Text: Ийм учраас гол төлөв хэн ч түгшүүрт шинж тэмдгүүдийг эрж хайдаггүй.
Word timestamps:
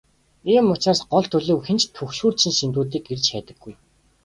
Ийм 0.53 0.65
учраас 0.73 0.99
гол 1.11 1.25
төлөв 1.31 1.59
хэн 1.65 1.77
ч 1.81 1.83
түгшүүрт 1.95 2.37
шинж 2.41 2.57
тэмдгүүдийг 2.59 3.05
эрж 3.13 3.25
хайдаггүй. 3.33 3.73